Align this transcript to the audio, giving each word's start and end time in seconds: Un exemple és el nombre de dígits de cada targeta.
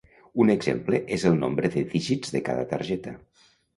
Un 0.43 0.51
exemple 0.53 1.01
és 1.17 1.25
el 1.31 1.37
nombre 1.43 1.71
de 1.75 1.83
dígits 1.93 2.33
de 2.37 2.43
cada 2.49 2.65
targeta. 2.73 3.15